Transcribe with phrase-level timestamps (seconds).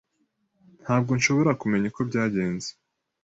[0.83, 2.69] Ntabwo nshobora kumenya uko byagenze.